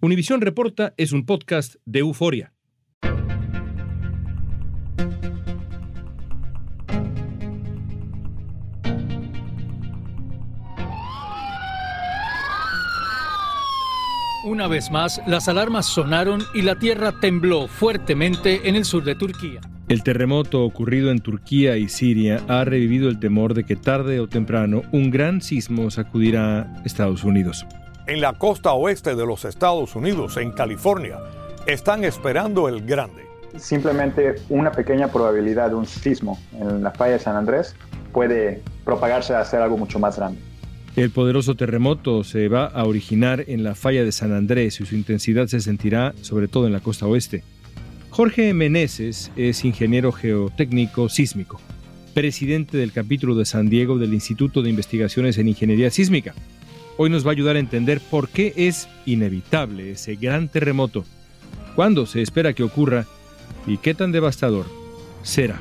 [0.00, 2.52] Univisión Reporta es un podcast de euforia.
[14.44, 19.14] Una vez más, las alarmas sonaron y la tierra tembló fuertemente en el sur de
[19.14, 19.60] Turquía.
[19.88, 24.28] El terremoto ocurrido en Turquía y Siria ha revivido el temor de que tarde o
[24.28, 27.66] temprano un gran sismo sacudirá Estados Unidos.
[28.08, 31.18] En la costa oeste de los Estados Unidos, en California,
[31.66, 33.24] están esperando el grande.
[33.56, 37.74] Simplemente una pequeña probabilidad de un sismo en la falla de San Andrés
[38.12, 40.38] puede propagarse a ser algo mucho más grande.
[40.94, 44.94] El poderoso terremoto se va a originar en la falla de San Andrés y su
[44.94, 47.42] intensidad se sentirá sobre todo en la costa oeste.
[48.10, 51.60] Jorge Meneses es ingeniero geotécnico sísmico,
[52.14, 56.34] presidente del capítulo de San Diego del Instituto de Investigaciones en Ingeniería Sísmica.
[56.98, 61.04] Hoy nos va a ayudar a entender por qué es inevitable ese gran terremoto,
[61.74, 63.06] cuándo se espera que ocurra
[63.66, 64.64] y qué tan devastador
[65.22, 65.60] será.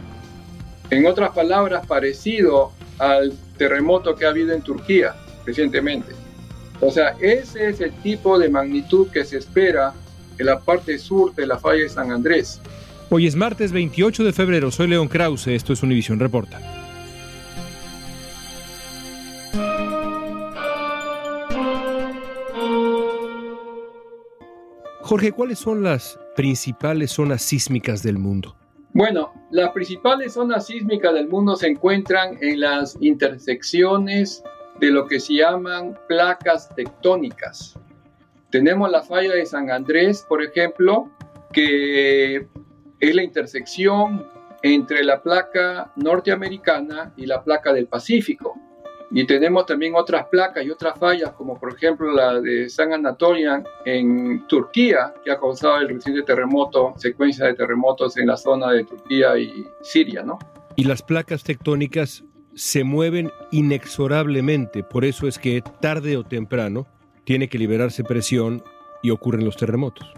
[0.92, 6.14] En otras palabras, parecido al terremoto que ha habido en Turquía recientemente.
[6.80, 9.94] O sea, ese es el tipo de magnitud que se espera
[10.38, 12.62] en la parte sur de la falla de San Andrés.
[13.10, 16.85] Hoy es martes 28 de febrero, soy León Krause, esto es Univisión Reporta.
[25.06, 28.56] Jorge, ¿cuáles son las principales zonas sísmicas del mundo?
[28.92, 34.44] Bueno, las principales zonas sísmicas del mundo se encuentran en las intersecciones
[34.80, 37.78] de lo que se llaman placas tectónicas.
[38.50, 41.12] Tenemos la falla de San Andrés, por ejemplo,
[41.54, 42.48] que
[43.00, 44.26] es la intersección
[44.64, 48.55] entre la placa norteamericana y la placa del Pacífico.
[49.18, 53.64] Y tenemos también otras placas y otras fallas, como por ejemplo la de San Anatolian
[53.86, 58.84] en Turquía, que ha causado el reciente terremoto, secuencia de terremotos en la zona de
[58.84, 60.38] Turquía y Siria, ¿no?
[60.76, 66.86] Y las placas tectónicas se mueven inexorablemente, por eso es que tarde o temprano
[67.24, 68.62] tiene que liberarse presión
[69.02, 70.14] y ocurren los terremotos.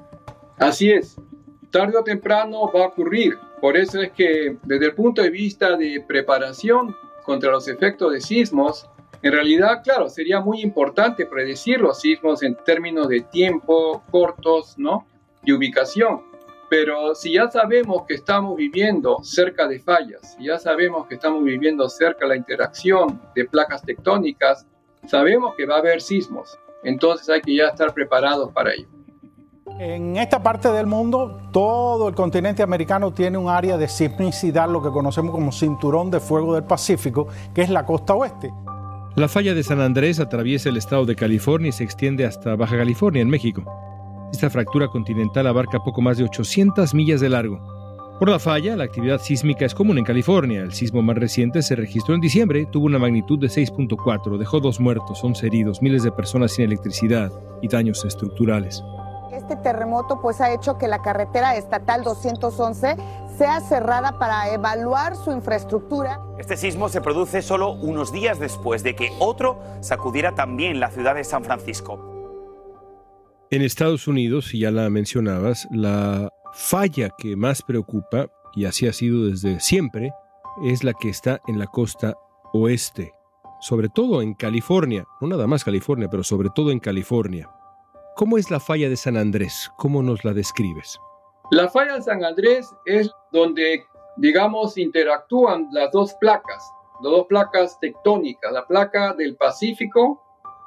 [0.58, 1.22] Así es,
[1.70, 5.78] tarde o temprano va a ocurrir, por eso es que desde el punto de vista
[5.78, 6.96] de preparación
[7.28, 8.90] contra los efectos de sismos,
[9.22, 15.06] en realidad, claro, sería muy importante predecir los sismos en términos de tiempo cortos, ¿no?
[15.44, 16.22] Y ubicación.
[16.70, 21.44] Pero si ya sabemos que estamos viviendo cerca de fallas, si ya sabemos que estamos
[21.44, 24.66] viviendo cerca de la interacción de placas tectónicas,
[25.06, 26.58] sabemos que va a haber sismos.
[26.84, 28.97] Entonces hay que ya estar preparados para ello.
[29.80, 34.82] En esta parte del mundo, todo el continente americano tiene un área de sismicidad, lo
[34.82, 38.52] que conocemos como cinturón de fuego del Pacífico, que es la costa oeste.
[39.16, 42.76] La falla de San Andrés atraviesa el estado de California y se extiende hasta Baja
[42.76, 43.64] California, en México.
[44.32, 47.60] Esta fractura continental abarca poco más de 800 millas de largo.
[48.20, 50.64] Por la falla, la actividad sísmica es común en California.
[50.64, 54.80] El sismo más reciente se registró en diciembre, tuvo una magnitud de 6.4, dejó dos
[54.80, 58.84] muertos, 11 heridos, miles de personas sin electricidad y daños estructurales.
[59.48, 62.98] Este terremoto pues ha hecho que la carretera estatal 211
[63.38, 66.20] sea cerrada para evaluar su infraestructura.
[66.38, 71.16] Este sismo se produce solo unos días después de que otro sacudiera también la ciudad
[71.16, 71.98] de San Francisco.
[73.50, 78.92] En Estados Unidos, y ya la mencionabas, la falla que más preocupa, y así ha
[78.92, 80.12] sido desde siempre,
[80.66, 82.18] es la que está en la costa
[82.52, 83.14] oeste,
[83.62, 87.50] sobre todo en California, no nada más California, pero sobre todo en California.
[88.18, 89.72] ¿Cómo es la falla de San Andrés?
[89.78, 91.00] ¿Cómo nos la describes?
[91.52, 93.86] La falla de San Andrés es donde,
[94.16, 96.68] digamos, interactúan las dos placas,
[97.04, 100.20] las dos placas tectónicas, la placa del Pacífico,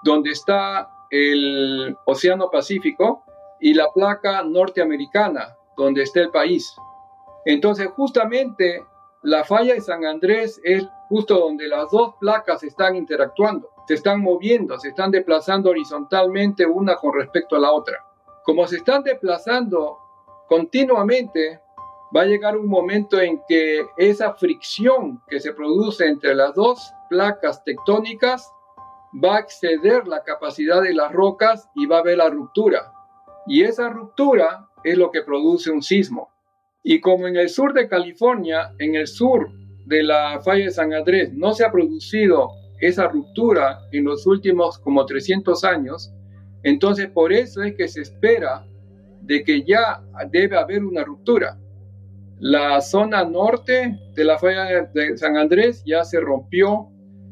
[0.05, 3.25] donde está el Océano Pacífico,
[3.58, 6.73] y la placa norteamericana, donde está el país.
[7.46, 8.81] Entonces, justamente
[9.25, 14.21] la falla de San Andrés es justo donde las dos placas están interactuando, se están
[14.21, 17.99] moviendo, se están desplazando horizontalmente una con respecto a la otra.
[18.44, 19.99] Como se están desplazando
[20.49, 21.61] continuamente,
[22.15, 26.93] va a llegar un momento en que esa fricción que se produce entre las dos
[27.09, 28.50] placas tectónicas
[29.12, 32.93] va a exceder la capacidad de las rocas y va a haber la ruptura.
[33.47, 36.31] Y esa ruptura es lo que produce un sismo.
[36.82, 39.50] Y como en el sur de California, en el sur
[39.87, 42.50] de la falla de San Andrés, no se ha producido
[42.81, 46.12] esa ruptura en los últimos como 300 años,
[46.62, 48.67] entonces por eso es que se espera
[49.23, 51.59] de que ya debe haber una ruptura.
[52.38, 56.88] La zona norte de la falla de San Andrés ya se rompió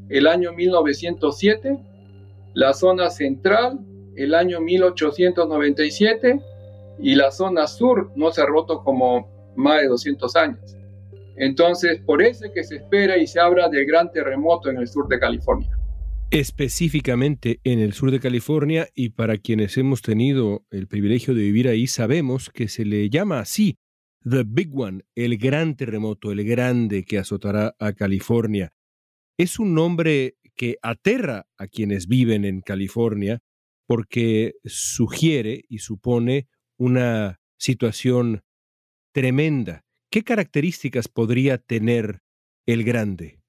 [0.09, 1.79] el año 1907,
[2.55, 3.81] la zona central
[4.19, 6.41] el año 1897
[6.99, 10.78] y la zona sur no se ha roto como más de 200 años.
[11.39, 14.89] Entonces, por eso es que se espera y se habla del gran terremoto en el
[14.89, 15.71] sur de California.
[16.31, 21.69] Específicamente en el sur de California y para quienes hemos tenido el privilegio de vivir
[21.69, 23.79] ahí, sabemos que se le llama así,
[24.29, 28.73] The Big One, el gran terremoto, el grande que azotará a California.
[29.39, 33.41] Es un nombre que aterra a quienes viven en California
[33.87, 38.43] porque sugiere y supone una situación
[39.13, 39.85] tremenda.
[40.11, 42.23] ¿Qué características podría tener
[42.67, 43.43] el grande?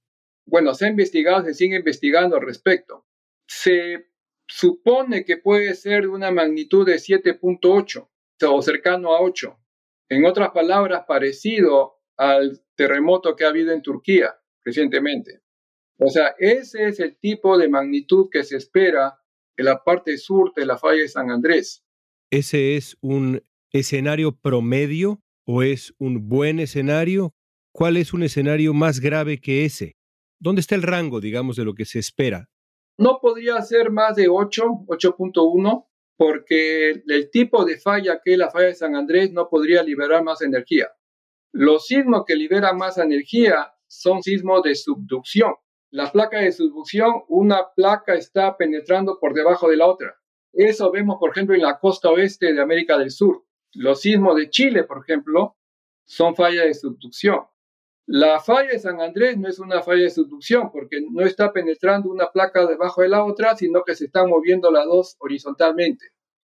[0.45, 3.05] Bueno, se ha investigado, se sigue investigando al respecto.
[3.47, 4.09] Se
[4.47, 8.09] supone que puede ser de una magnitud de 7.8
[8.47, 9.57] o cercano a 8.
[10.09, 14.35] En otras palabras, parecido al terremoto que ha habido en Turquía
[14.65, 15.41] recientemente.
[15.97, 19.19] O sea, ese es el tipo de magnitud que se espera
[19.55, 21.85] en la parte sur de la falla de San Andrés.
[22.31, 27.33] ¿Ese es un escenario promedio o es un buen escenario?
[27.71, 29.97] ¿Cuál es un escenario más grave que ese?
[30.39, 32.51] ¿Dónde está el rango, digamos, de lo que se espera?
[32.99, 38.51] No podría ser más de 8, 8.1, porque el tipo de falla que es la
[38.51, 40.87] falla de San Andrés no podría liberar más energía.
[41.51, 45.55] Los sismos que liberan más energía son sismos de subducción.
[45.89, 50.13] La placa de subducción, una placa está penetrando por debajo de la otra.
[50.53, 53.48] Eso vemos, por ejemplo, en la costa oeste de América del Sur.
[53.73, 55.57] Los sismos de Chile, por ejemplo,
[56.05, 57.41] son fallas de subducción.
[58.07, 62.09] La falla de San Andrés no es una falla de subducción porque no está penetrando
[62.09, 66.07] una placa debajo de la otra, sino que se están moviendo las dos horizontalmente.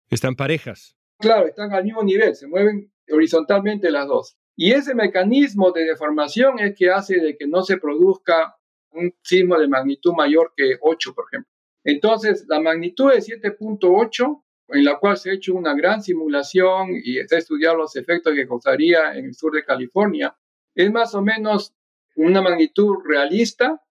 [0.10, 0.96] Están parejas.
[1.20, 4.38] Claro, están al mismo nivel, se mueven horizontalmente las dos.
[4.56, 8.56] Y ese mecanismo de deformación es que hace de que no se produzca
[8.92, 11.52] un sismo de magnitud mayor que 8, por ejemplo.
[11.84, 17.16] Entonces, la magnitud de 7.8, en la cual se ha hecho una gran simulación y
[17.28, 20.36] se ha estudiado los efectos que causaría en el sur de California,
[20.76, 21.74] es más o menos
[22.16, 23.82] una magnitud realista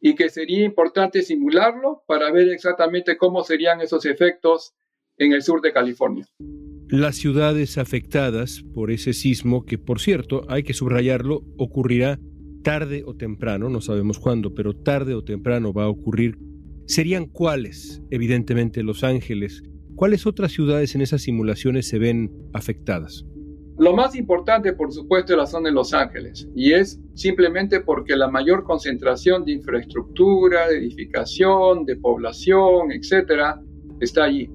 [0.00, 4.74] y que sería importante simularlo para ver exactamente cómo serían esos efectos
[5.16, 6.26] en el sur de California.
[6.88, 12.18] Las ciudades afectadas por ese sismo, que por cierto, hay que subrayarlo, ocurrirá
[12.62, 16.38] tarde o temprano, no sabemos cuándo, pero tarde o temprano va a ocurrir,
[16.86, 19.62] serían cuáles, evidentemente Los Ángeles,
[19.94, 23.24] cuáles otras ciudades en esas simulaciones se ven afectadas.
[23.76, 28.14] Lo más importante, por supuesto, es la zona de Los Ángeles, y es simplemente porque
[28.14, 33.60] la mayor concentración de infraestructura, de edificación, de población, etcétera,
[33.98, 34.48] está allí.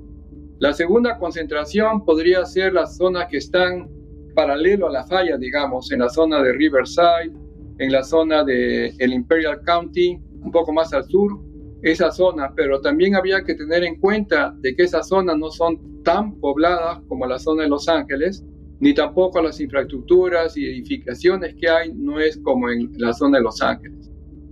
[0.59, 3.89] La segunda concentración podría ser las zonas que están
[4.35, 7.33] paralelo a la falla, digamos, en la zona de Riverside,
[7.77, 11.39] en la zona de el Imperial County, un poco más al sur,
[11.81, 16.03] esa zona, pero también había que tener en cuenta de que esas zonas no son
[16.03, 18.43] tan pobladas como la zona de Los Ángeles,
[18.79, 23.43] ni tampoco las infraestructuras y edificaciones que hay no es como en la zona de
[23.43, 24.09] Los Ángeles.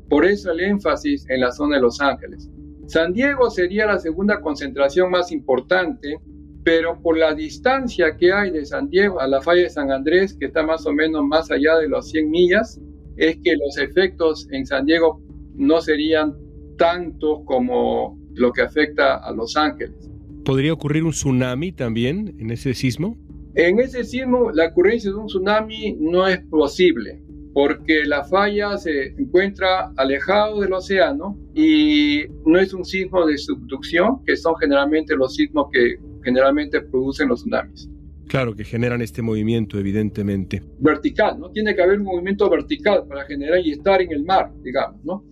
[0.09, 2.49] Por eso el énfasis en la zona de Los Ángeles.
[2.87, 6.19] San Diego sería la segunda concentración más importante,
[6.63, 10.33] pero por la distancia que hay de San Diego a la falla de San Andrés,
[10.33, 12.79] que está más o menos más allá de los 100 millas,
[13.17, 15.21] es que los efectos en San Diego
[15.55, 16.35] no serían
[16.77, 20.09] tantos como lo que afecta a Los Ángeles.
[20.45, 23.17] ¿Podría ocurrir un tsunami también en ese sismo?
[23.55, 29.15] En ese sismo, la ocurrencia de un tsunami no es posible porque la falla se
[29.17, 35.33] encuentra alejado del océano y no es un sismo de subducción, que son generalmente los
[35.33, 37.89] sismos que generalmente producen los tsunamis.
[38.27, 40.61] Claro, que generan este movimiento, evidentemente.
[40.77, 41.49] Vertical, ¿no?
[41.49, 45.23] Tiene que haber un movimiento vertical para generar y estar en el mar, digamos, ¿no?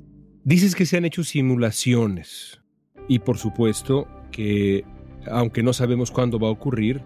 [0.46, 2.62] Dices que se han hecho simulaciones
[3.08, 4.86] y por supuesto que,
[5.26, 7.02] aunque no sabemos cuándo va a ocurrir,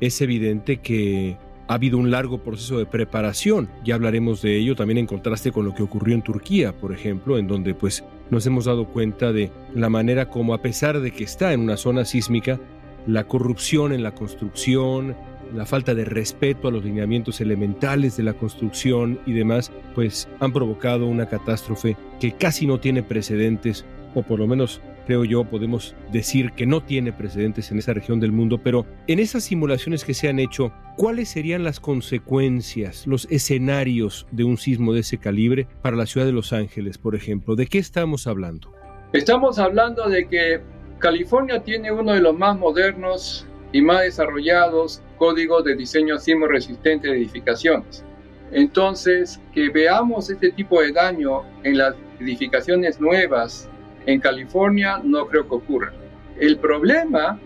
[0.00, 1.36] es evidente que
[1.68, 3.70] ha habido un largo proceso de preparación.
[3.84, 7.38] Ya hablaremos de ello también en contraste con lo que ocurrió en Turquía, por ejemplo,
[7.38, 11.22] en donde pues nos hemos dado cuenta de la manera como a pesar de que
[11.22, 12.58] está en una zona sísmica,
[13.06, 15.14] la corrupción en la construcción,
[15.54, 20.52] la falta de respeto a los lineamientos elementales de la construcción y demás, pues han
[20.52, 25.96] provocado una catástrofe que casi no tiene precedentes, o por lo menos creo yo, podemos
[26.12, 30.14] decir que no tiene precedentes en esa región del mundo, pero en esas simulaciones que
[30.14, 35.66] se han hecho, ¿cuáles serían las consecuencias, los escenarios de un sismo de ese calibre
[35.82, 37.56] para la ciudad de Los Ángeles, por ejemplo?
[37.56, 38.72] ¿De qué estamos hablando?
[39.12, 40.60] Estamos hablando de que
[41.00, 47.08] California tiene uno de los más modernos y más desarrollados códigos de diseño sismo resistente
[47.08, 48.04] de edificaciones.
[48.52, 53.68] Entonces, que veamos este tipo de daño en las edificaciones nuevas
[54.06, 55.92] en California no creo que ocurra.
[56.38, 57.38] El problema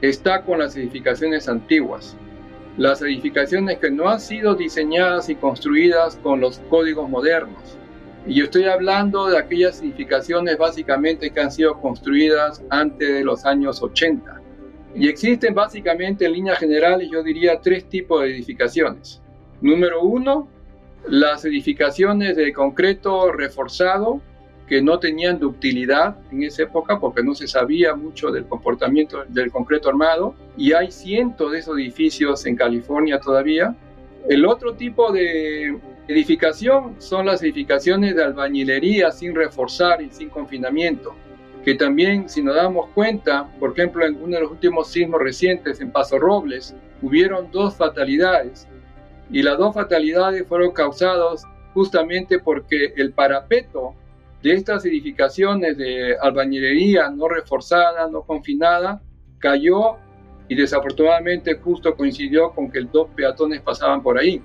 [0.00, 2.16] está con las edificaciones antiguas,
[2.76, 7.78] las edificaciones que no han sido diseñadas y construidas con los códigos modernos.
[8.26, 13.44] Y yo estoy hablando de aquellas edificaciones básicamente que han sido construidas antes de los
[13.44, 14.40] años 80.
[14.94, 19.20] Y existen básicamente en líneas generales, yo diría, tres tipos de edificaciones.
[19.60, 20.48] Número uno,
[21.08, 24.20] las edificaciones de concreto reforzado
[24.68, 29.50] que no tenían ductilidad en esa época porque no se sabía mucho del comportamiento del
[29.50, 33.76] concreto armado y hay cientos de esos edificios en California todavía.
[34.28, 41.14] El otro tipo de edificación son las edificaciones de albañilería sin reforzar y sin confinamiento,
[41.64, 45.80] que también si nos damos cuenta, por ejemplo en uno de los últimos sismos recientes
[45.80, 48.68] en Paso Robles, hubieron dos fatalidades
[49.30, 53.94] y las dos fatalidades fueron causadas justamente porque el parapeto
[54.42, 59.00] de estas edificaciones de albañilería no reforzada, no confinada,
[59.38, 59.96] cayó
[60.48, 64.42] y desafortunadamente justo coincidió con que dos peatones pasaban por ahí.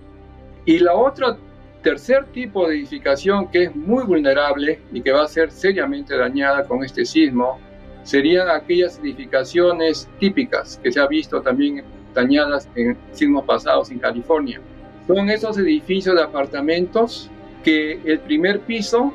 [0.63, 1.37] Y la otra,
[1.81, 6.65] tercer tipo de edificación que es muy vulnerable y que va a ser seriamente dañada
[6.65, 7.59] con este sismo,
[8.03, 11.83] serían aquellas edificaciones típicas que se ha visto también
[12.13, 14.59] dañadas en sismos pasados en California.
[15.07, 17.29] Son esos edificios de apartamentos
[17.63, 19.13] que el primer piso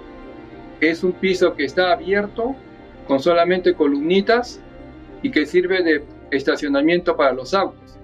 [0.80, 2.56] es un piso que está abierto
[3.06, 4.60] con solamente columnitas
[5.22, 7.98] y que sirve de estacionamiento para los autos.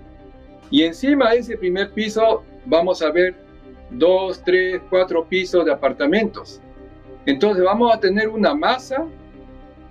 [0.71, 3.35] Y encima de ese primer piso vamos a ver
[3.91, 6.61] dos, tres, cuatro pisos de apartamentos.
[7.27, 9.07] Entonces vamos a tener una masa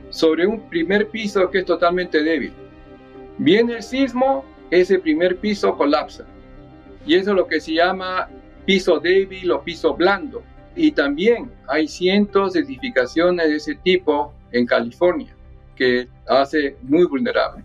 [0.10, 2.54] sobre un primer piso que es totalmente débil.
[3.38, 6.26] Viene el sismo, ese primer piso colapsa.
[7.06, 8.30] Y eso es lo que se llama
[8.66, 10.44] piso débil o piso blando.
[10.76, 15.36] Y también hay cientos de edificaciones de ese tipo en California
[15.76, 17.64] que hace muy vulnerable.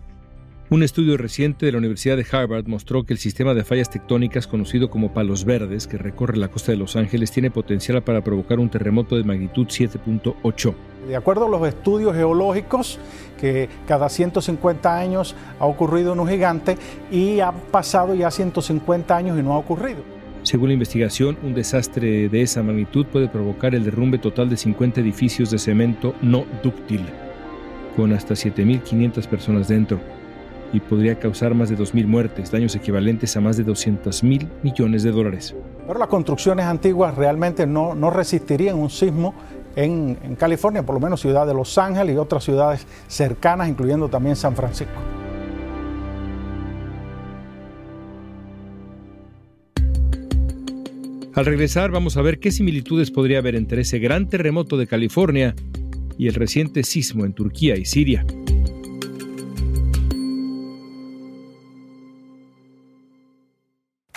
[0.75, 4.45] Un estudio reciente de la Universidad de Harvard mostró que el sistema de fallas tectónicas
[4.45, 8.59] conocido como palos verdes, que recorre la costa de Los Ángeles, tiene potencial para provocar
[8.59, 10.73] un terremoto de magnitud 7.8.
[11.07, 12.99] De acuerdo a los estudios geológicos,
[13.39, 16.75] que cada 150 años ha ocurrido un gigante
[17.09, 19.99] y ha pasado ya 150 años y no ha ocurrido.
[20.43, 24.99] Según la investigación, un desastre de esa magnitud puede provocar el derrumbe total de 50
[24.99, 27.05] edificios de cemento no dúctil,
[27.95, 30.01] con hasta 7.500 personas dentro,
[30.73, 35.11] y podría causar más de 2.000 muertes, daños equivalentes a más de 200.000 millones de
[35.11, 35.55] dólares.
[35.87, 39.33] Pero las construcciones antiguas realmente no, no resistirían un sismo
[39.75, 44.09] en, en California, por lo menos ciudad de Los Ángeles y otras ciudades cercanas, incluyendo
[44.09, 44.99] también San Francisco.
[51.35, 55.53] Al regresar vamos a ver qué similitudes podría haber entre ese gran terremoto de California
[56.17, 58.25] y el reciente sismo en Turquía y Siria.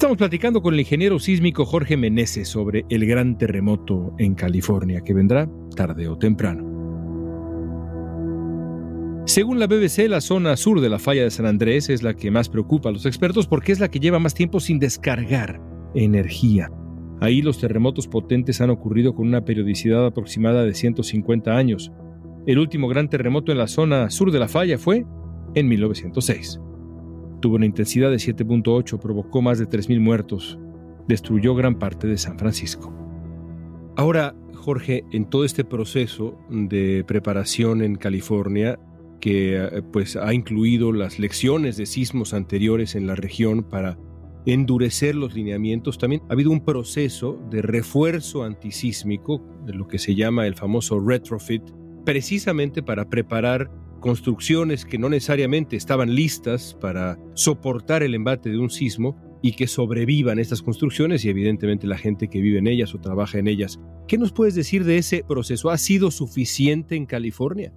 [0.00, 5.12] Estamos platicando con el ingeniero sísmico Jorge Meneses sobre el gran terremoto en California que
[5.12, 6.64] vendrá tarde o temprano.
[9.26, 12.30] Según la BBC, la zona sur de la falla de San Andrés es la que
[12.30, 15.60] más preocupa a los expertos porque es la que lleva más tiempo sin descargar
[15.94, 16.70] energía.
[17.20, 21.92] Ahí los terremotos potentes han ocurrido con una periodicidad aproximada de 150 años.
[22.46, 25.04] El último gran terremoto en la zona sur de la falla fue
[25.54, 26.58] en 1906.
[27.40, 30.58] Tuvo una intensidad de 7.8, provocó más de 3.000 muertos,
[31.08, 32.94] destruyó gran parte de San Francisco.
[33.96, 38.78] Ahora, Jorge, en todo este proceso de preparación en California,
[39.20, 43.98] que pues ha incluido las lecciones de sismos anteriores en la región para
[44.46, 50.14] endurecer los lineamientos, también ha habido un proceso de refuerzo antisísmico, de lo que se
[50.14, 51.62] llama el famoso retrofit,
[52.04, 53.70] precisamente para preparar
[54.00, 59.66] construcciones que no necesariamente estaban listas para soportar el embate de un sismo y que
[59.66, 63.80] sobrevivan estas construcciones y evidentemente la gente que vive en ellas o trabaja en ellas.
[64.06, 65.70] ¿Qué nos puedes decir de ese proceso?
[65.70, 67.72] ¿Ha sido suficiente en California?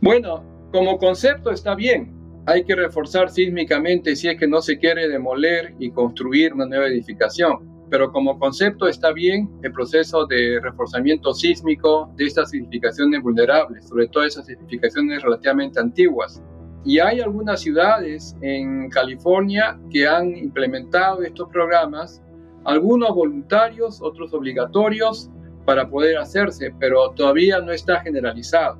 [0.00, 2.12] Bueno, como concepto está bien,
[2.46, 6.86] hay que reforzar sísmicamente si es que no se quiere demoler y construir una nueva
[6.86, 7.75] edificación.
[7.90, 14.08] Pero como concepto está bien el proceso de reforzamiento sísmico de estas edificaciones vulnerables, sobre
[14.08, 16.42] todo esas edificaciones relativamente antiguas.
[16.84, 22.22] Y hay algunas ciudades en California que han implementado estos programas,
[22.64, 25.30] algunos voluntarios, otros obligatorios
[25.64, 28.78] para poder hacerse, pero todavía no está generalizado.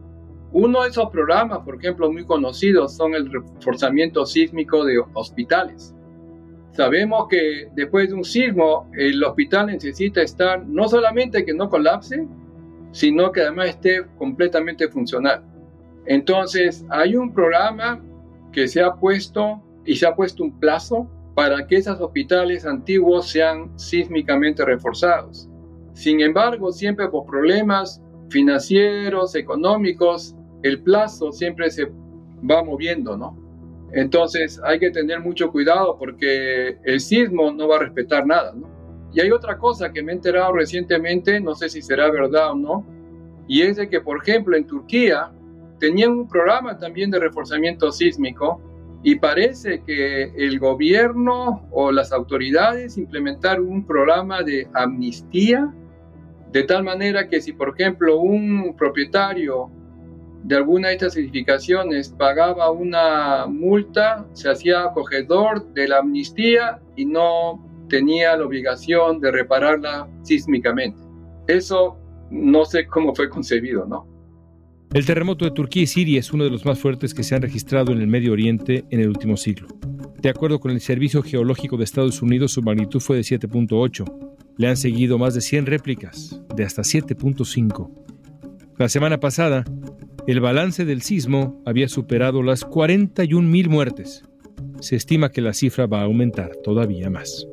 [0.53, 5.96] Uno de esos programas, por ejemplo, muy conocidos son el reforzamiento sísmico de hospitales.
[6.77, 12.29] Sabemos que después de un sismo el hospital necesita estar no solamente que no colapse,
[12.93, 15.43] sino que además esté completamente funcional.
[16.05, 18.05] Entonces hay un programa
[18.53, 23.31] que se ha puesto y se ha puesto un plazo para que esos hospitales antiguos
[23.31, 25.49] sean sísmicamente reforzados.
[25.95, 33.46] Sin embargo, siempre por problemas financieros, económicos, el plazo siempre se va moviendo, ¿no?
[33.97, 38.55] Entonces hay que tener mucho cuidado porque el sismo no va a respetar nada.
[39.15, 42.55] Y hay otra cosa que me he enterado recientemente, no sé si será verdad o
[42.55, 42.87] no,
[43.49, 45.33] y es de que, por ejemplo, en Turquía
[45.81, 48.61] tenían un programa también de reforzamiento sísmico
[49.03, 55.73] y parece que el gobierno o las autoridades implementaron un programa de amnistía
[56.53, 59.71] de tal manera que si, por ejemplo, un propietario
[60.47, 67.05] de alguna de estas edificaciones pagaba una multa, se hacía acogedor de la amnistía y
[67.05, 71.01] no tenía la obligación de repararla sísmicamente.
[71.49, 71.99] Eso
[72.31, 74.07] no sé cómo fue concebido, ¿no?
[74.95, 77.43] El terremoto de Turquía y Siria es uno de los más fuertes que se han
[77.43, 79.67] registrado en el Medio Oriente en el último siglo.
[80.23, 84.05] De acuerdo con el Servicio Geológico de Estados Unidos, su magnitud fue de 7.8.
[84.59, 87.91] Le han seguido más de 100 réplicas de hasta 7.5.
[88.79, 89.65] La semana pasada,
[90.27, 94.25] el balance del sismo había superado las 41.000 muertes.
[94.81, 97.47] Se estima que la cifra va a aumentar todavía más.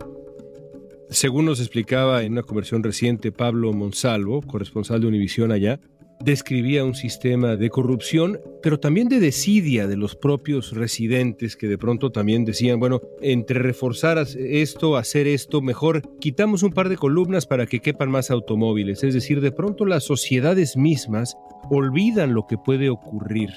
[1.09, 5.79] Según nos explicaba en una conversión reciente Pablo Monsalvo, corresponsal de Univisión allá,
[6.19, 11.77] describía un sistema de corrupción, pero también de desidia de los propios residentes que de
[11.77, 17.45] pronto también decían, bueno, entre reforzar esto, hacer esto, mejor quitamos un par de columnas
[17.45, 19.03] para que quepan más automóviles.
[19.03, 21.35] Es decir, de pronto las sociedades mismas
[21.69, 23.49] olvidan lo que puede ocurrir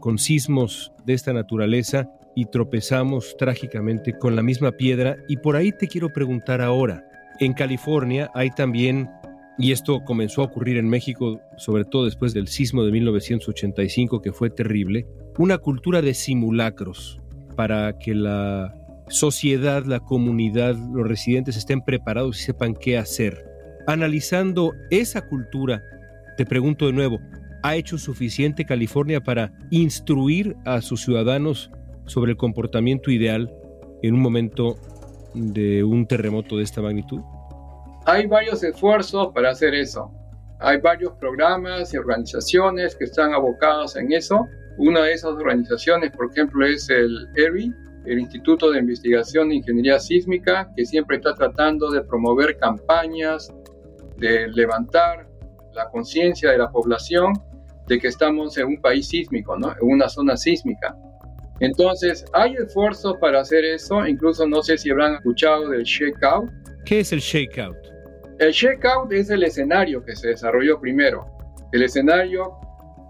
[0.00, 5.16] con sismos de esta naturaleza y tropezamos trágicamente con la misma piedra.
[5.28, 7.04] Y por ahí te quiero preguntar ahora,
[7.40, 9.08] en California hay también,
[9.58, 14.32] y esto comenzó a ocurrir en México, sobre todo después del sismo de 1985, que
[14.32, 15.06] fue terrible,
[15.38, 17.20] una cultura de simulacros
[17.56, 18.74] para que la
[19.08, 23.44] sociedad, la comunidad, los residentes estén preparados y sepan qué hacer.
[23.86, 25.82] Analizando esa cultura,
[26.36, 27.20] te pregunto de nuevo,
[27.64, 31.70] ¿Ha hecho suficiente California para instruir a sus ciudadanos
[32.04, 33.50] sobre el comportamiento ideal
[34.02, 34.76] en un momento
[35.32, 37.22] de un terremoto de esta magnitud?
[38.06, 40.12] Hay varios esfuerzos para hacer eso.
[40.60, 44.46] Hay varios programas y organizaciones que están abocados en eso.
[44.76, 47.72] Una de esas organizaciones, por ejemplo, es el ERI,
[48.04, 53.50] el Instituto de Investigación de Ingeniería Sísmica, que siempre está tratando de promover campañas,
[54.18, 55.26] de levantar
[55.72, 57.32] la conciencia de la población
[57.86, 59.72] de que estamos en un país sísmico, ¿no?
[59.72, 60.94] En una zona sísmica.
[61.60, 66.50] Entonces, hay esfuerzos para hacer eso, incluso no sé si habrán escuchado del shakeout.
[66.84, 67.93] ¿Qué es el shakeout?
[68.38, 71.26] El shakeout es el escenario que se desarrolló primero.
[71.72, 72.58] El escenario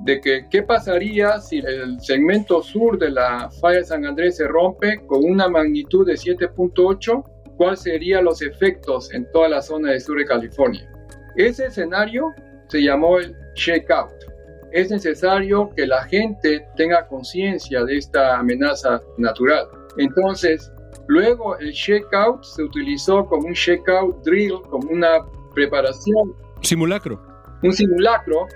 [0.00, 4.46] de que qué pasaría si el segmento sur de la falla de San Andrés se
[4.46, 7.24] rompe con una magnitud de 7.8,
[7.56, 10.90] cuáles serían los efectos en toda la zona del sur de California.
[11.36, 12.32] Ese escenario
[12.68, 14.34] se llamó el shakeout
[14.74, 19.68] es necesario que la gente tenga conciencia de esta amenaza natural.
[19.98, 20.72] Entonces,
[21.06, 26.34] luego el checkout se utilizó como un checkout drill, como una preparación.
[26.62, 27.20] Simulacro.
[27.62, 28.46] Un simulacro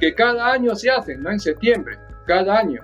[0.00, 1.30] que cada año se hace, ¿no?
[1.30, 2.80] En septiembre, cada año.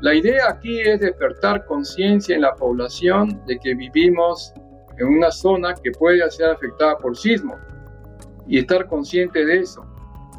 [0.00, 4.52] La idea aquí es despertar conciencia en la población de que vivimos
[4.98, 7.56] en una zona que puede ser afectada por sismo
[8.46, 9.84] y estar consciente de eso.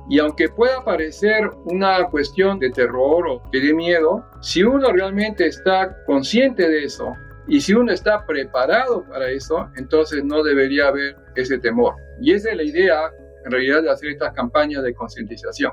[0.09, 5.95] Y aunque pueda parecer una cuestión de terror o de miedo, si uno realmente está
[6.05, 7.13] consciente de eso
[7.47, 11.93] Y si uno está preparado para eso, entonces no debería haber ese temor.
[12.21, 13.11] Y esa es la idea,
[13.45, 15.71] en realidad, de hacer estas campañas de concientización.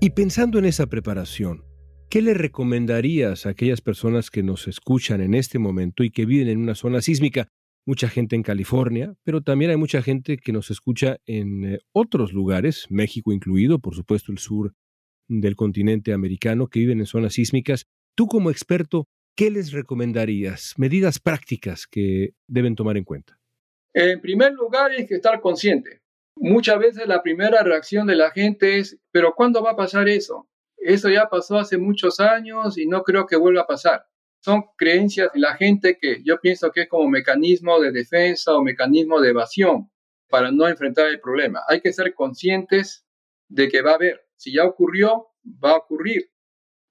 [0.00, 1.64] Y pensando en esa preparación,
[2.08, 6.48] ¿qué le recomendarías a aquellas personas que nos escuchan en este momento y que viven
[6.48, 7.48] en una zona sísmica?
[7.84, 12.32] Mucha gente en California, pero también hay mucha gente que nos escucha en eh, otros
[12.32, 14.72] lugares, México incluido, por supuesto el sur
[15.28, 17.86] del continente americano, que viven en zonas sísmicas.
[18.14, 20.74] Tú como experto, ¿qué les recomendarías?
[20.76, 23.38] Medidas prácticas que deben tomar en cuenta.
[23.94, 26.02] En primer lugar, hay que estar consciente.
[26.36, 30.48] Muchas veces la primera reacción de la gente es, pero ¿cuándo va a pasar eso?
[30.78, 34.06] Eso ya pasó hace muchos años y no creo que vuelva a pasar.
[34.40, 38.62] Son creencias de la gente que yo pienso que es como mecanismo de defensa o
[38.62, 39.90] mecanismo de evasión
[40.28, 41.60] para no enfrentar el problema.
[41.68, 43.06] Hay que ser conscientes
[43.48, 44.26] de que va a haber.
[44.34, 46.31] Si ya ocurrió, va a ocurrir.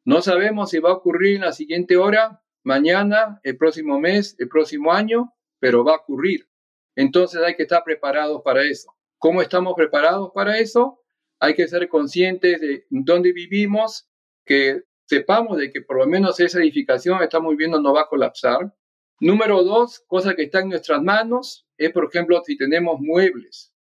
[0.04, 4.50] No sabemos si va a ocurrir en la siguiente hora, mañana, el próximo mes, el
[4.50, 6.50] próximo año, pero va a ocurrir.
[6.96, 8.92] Entonces hay que estar preparados para eso.
[9.20, 11.00] ¿Cómo estamos preparados para eso?
[11.40, 14.10] Hay que ser conscientes de dónde vivimos,
[14.44, 18.74] que sepamos de que por lo menos esa edificación estamos viendo no va a colapsar.
[19.20, 23.72] Número dos, cosa que está en nuestras manos, es por ejemplo si tenemos muebles,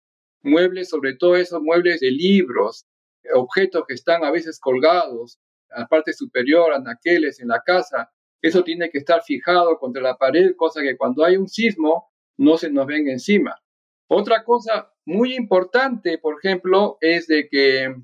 [0.42, 2.86] muebles, sobre todo esos muebles de libros,
[3.34, 5.38] objetos que están a veces colgados
[5.76, 8.10] la parte superior, anaqueles en la casa,
[8.42, 12.56] eso tiene que estar fijado contra la pared, cosa que cuando hay un sismo no
[12.56, 13.60] se nos venga encima.
[14.08, 17.94] Otra cosa muy importante, por ejemplo, es de que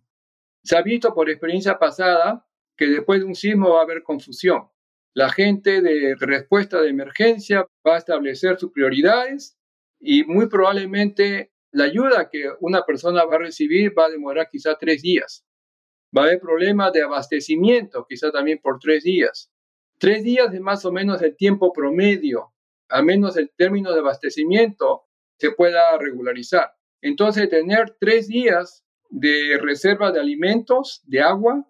[0.63, 4.69] se ha visto por experiencia pasada que después de un sismo va a haber confusión.
[5.15, 9.57] La gente de respuesta de emergencia va a establecer sus prioridades
[9.99, 14.77] y muy probablemente la ayuda que una persona va a recibir va a demorar quizá
[14.77, 15.46] tres días.
[16.17, 19.51] Va a haber problemas de abastecimiento, quizá también por tres días.
[19.99, 22.53] Tres días es más o menos el tiempo promedio,
[22.89, 25.05] a menos el término de abastecimiento
[25.39, 26.73] se pueda regularizar.
[27.03, 31.67] Entonces, tener tres días de reserva de alimentos, de agua,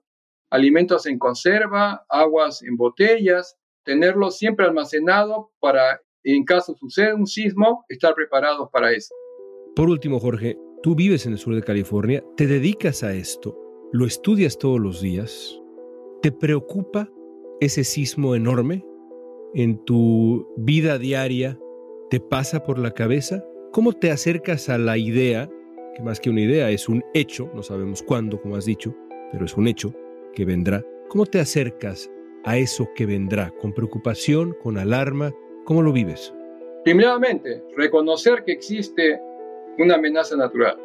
[0.51, 7.85] alimentos en conserva, aguas en botellas, tenerlo siempre almacenado para, en caso suceda un sismo,
[7.89, 9.15] estar preparados para eso.
[9.75, 14.05] Por último, Jorge, tú vives en el sur de California, te dedicas a esto, lo
[14.05, 15.63] estudias todos los días,
[16.21, 17.11] ¿te preocupa
[17.61, 18.85] ese sismo enorme
[19.55, 21.59] en tu vida diaria?
[22.11, 23.45] ¿Te pasa por la cabeza?
[23.73, 25.49] ¿Cómo te acercas a la idea,
[25.95, 28.95] que más que una idea es un hecho, no sabemos cuándo, como has dicho,
[29.31, 29.95] pero es un hecho
[30.35, 30.85] que vendrá?
[31.09, 32.11] ¿Cómo te acercas
[32.45, 33.53] a eso que vendrá?
[33.61, 35.33] ¿Con preocupación, con alarma?
[35.65, 36.35] ¿Cómo lo vives?
[36.85, 39.21] Primeramente, reconocer que existe
[39.79, 40.77] una amenaza natural.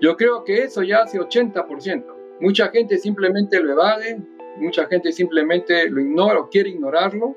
[0.00, 2.17] Yo creo que eso ya hace 80%.
[2.40, 4.20] Mucha gente simplemente lo evade,
[4.58, 7.34] mucha gente simplemente lo ignora o quiere ignorarlo,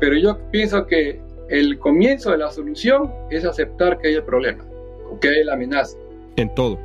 [0.00, 4.64] pero yo pienso que el comienzo de la solución es aceptar que hay el problema,
[5.10, 5.96] o que hay la amenaza.
[6.36, 6.78] En todo.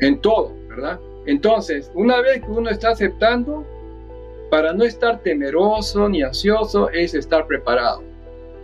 [0.00, 1.00] En todo, ¿verdad?
[1.26, 3.66] Entonces, una vez que uno está aceptando,
[4.50, 8.02] para no estar temeroso ni ansioso es estar preparado.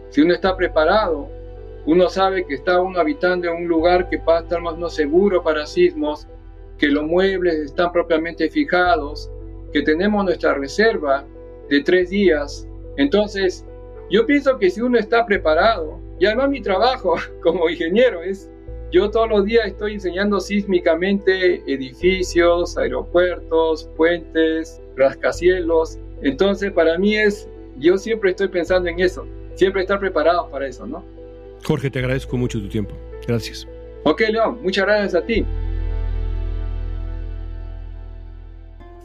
[0.09, 1.29] Si uno está preparado,
[1.87, 4.89] uno sabe que está uno habitando en un lugar que va a estar más no
[4.89, 6.27] seguro para sismos,
[6.79, 9.31] que los muebles están propiamente fijados,
[9.73, 11.25] que tenemos nuestra reserva
[11.69, 12.69] de tres días.
[12.97, 13.65] Entonces,
[14.11, 18.51] yo pienso que si uno está preparado, y además mi trabajo como ingeniero es,
[18.93, 25.99] yo todos los días estoy enseñando sísmicamente edificios, aeropuertos, puentes, rascacielos.
[26.23, 30.87] Entonces, para mí es, yo siempre estoy pensando en eso, siempre estar preparado para eso,
[30.87, 31.05] ¿no?
[31.65, 32.95] Jorge, te agradezco mucho tu tiempo.
[33.27, 33.67] Gracias.
[34.05, 35.45] Ok, León, muchas gracias a ti.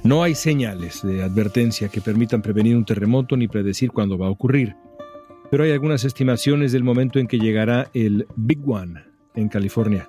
[0.03, 4.31] No hay señales de advertencia que permitan prevenir un terremoto ni predecir cuándo va a
[4.31, 4.75] ocurrir,
[5.51, 9.03] pero hay algunas estimaciones del momento en que llegará el Big One
[9.35, 10.07] en California.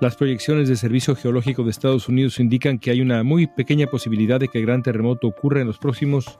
[0.00, 4.38] Las proyecciones del Servicio Geológico de Estados Unidos indican que hay una muy pequeña posibilidad
[4.38, 6.38] de que el gran terremoto ocurra en los próximos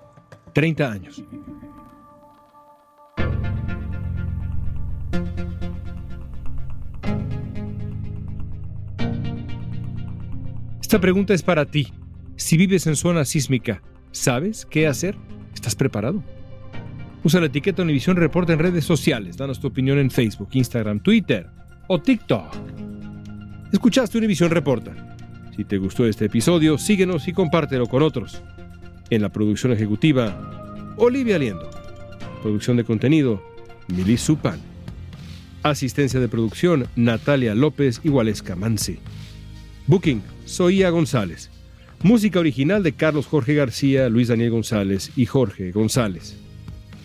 [0.52, 1.24] 30 años.
[10.80, 11.92] Esta pregunta es para ti.
[12.36, 15.16] Si vives en zona sísmica, ¿sabes qué hacer?
[15.54, 16.22] ¿Estás preparado?
[17.24, 19.38] Usa la etiqueta Univisión Reporta en redes sociales.
[19.38, 21.48] Danos tu opinión en Facebook, Instagram, Twitter
[21.88, 22.54] o TikTok.
[23.72, 25.16] Escuchaste Univisión Reporta.
[25.56, 28.42] Si te gustó este episodio, síguenos y compártelo con otros.
[29.08, 31.70] En la producción ejecutiva, Olivia Liendo.
[32.42, 33.42] Producción de contenido,
[33.88, 34.60] Mili Supan.
[35.62, 38.98] Asistencia de producción, Natalia López y Waleska Mansi.
[39.86, 41.50] Booking, Soía González.
[42.02, 46.36] Música original de Carlos Jorge García, Luis Daniel González y Jorge González.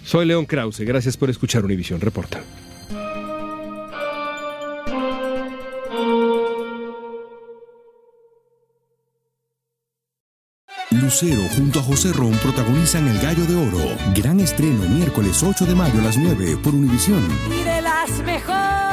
[0.04, 2.44] Soy León Krause, gracias por escuchar Univisión Reporta.
[10.92, 13.98] Lucero junto a José Ron protagonizan El Gallo de Oro.
[14.14, 17.26] Gran estreno miércoles 8 de mayo a las 9 por Univisión.
[17.50, 18.91] Y de las mejores.